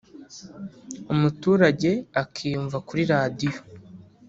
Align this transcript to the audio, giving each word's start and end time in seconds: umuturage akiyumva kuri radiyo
umuturage 1.13 1.91
akiyumva 2.21 2.77
kuri 2.87 3.01
radiyo 3.13 3.61